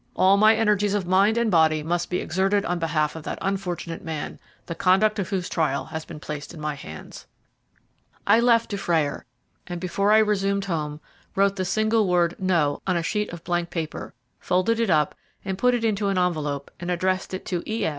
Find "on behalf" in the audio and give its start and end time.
2.65-3.15